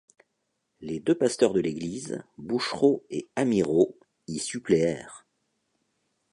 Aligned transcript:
Les 0.79 0.99
deux 0.99 1.15
pasteurs 1.15 1.53
de 1.53 1.59
l’église, 1.59 2.23
Bouchereau 2.39 3.03
et 3.11 3.29
Amyrault 3.35 3.99
y 4.27 4.39
suppléèrent. 4.39 5.27